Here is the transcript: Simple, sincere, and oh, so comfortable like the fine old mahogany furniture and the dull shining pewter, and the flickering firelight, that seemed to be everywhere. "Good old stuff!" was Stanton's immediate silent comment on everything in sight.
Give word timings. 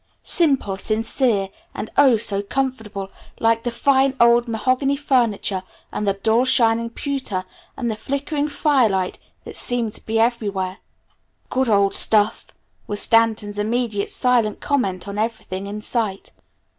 Simple, 0.23 0.77
sincere, 0.77 1.49
and 1.75 1.91
oh, 1.95 2.17
so 2.17 2.41
comfortable 2.41 3.11
like 3.39 3.63
the 3.63 3.69
fine 3.69 4.15
old 4.19 4.47
mahogany 4.47 4.95
furniture 4.97 5.61
and 5.93 6.07
the 6.07 6.13
dull 6.13 6.43
shining 6.43 6.89
pewter, 6.89 7.45
and 7.77 7.87
the 7.87 7.95
flickering 7.95 8.49
firelight, 8.49 9.19
that 9.45 9.55
seemed 9.55 9.93
to 9.93 10.05
be 10.07 10.19
everywhere. 10.19 10.79
"Good 11.51 11.69
old 11.69 11.93
stuff!" 11.93 12.47
was 12.87 12.99
Stanton's 12.99 13.59
immediate 13.59 14.09
silent 14.09 14.59
comment 14.59 15.07
on 15.07 15.19
everything 15.19 15.67
in 15.67 15.83
sight. 15.83 16.31